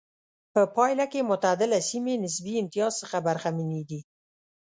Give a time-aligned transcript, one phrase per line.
[0.53, 3.99] په پایله کې معتدله سیمې نسبي امتیاز څخه برخمنې دي.